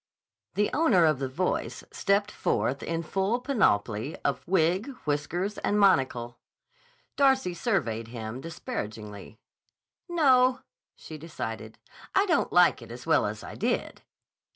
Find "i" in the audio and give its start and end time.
12.15-12.25, 13.43-13.53